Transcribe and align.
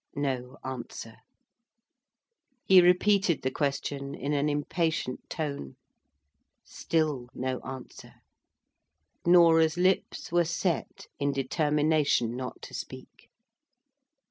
No 0.15 0.57
answer. 0.65 1.17
He 2.65 2.81
repeated 2.81 3.43
the 3.43 3.51
question 3.51 4.15
in 4.15 4.33
an 4.33 4.49
impatient 4.49 5.29
tone. 5.29 5.75
Still 6.65 7.27
no 7.35 7.59
answer. 7.59 8.15
Norah's 9.27 9.77
lips 9.77 10.31
were 10.31 10.43
set 10.43 11.05
in 11.19 11.31
determination 11.31 12.35
not 12.35 12.63
to 12.63 12.73
speak. 12.73 13.29